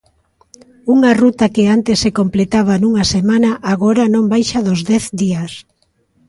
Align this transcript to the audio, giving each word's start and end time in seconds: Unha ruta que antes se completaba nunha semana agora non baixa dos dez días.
Unha 0.95 1.11
ruta 1.23 1.45
que 1.55 1.63
antes 1.75 1.97
se 2.03 2.11
completaba 2.19 2.73
nunha 2.77 3.05
semana 3.15 3.51
agora 3.73 4.03
non 4.13 4.25
baixa 4.33 4.59
dos 4.67 4.79
dez 4.91 5.03
días. 5.21 5.51